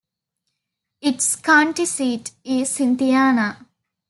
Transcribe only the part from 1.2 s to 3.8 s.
county seat is Cynthiana.